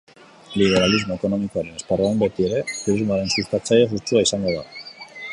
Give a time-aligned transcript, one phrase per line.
[0.59, 4.65] Liberalismo ekonomikoaren esparruan beti ere, turismoaren sustatzaile sutsua izan da.